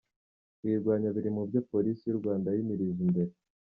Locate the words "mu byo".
1.35-1.61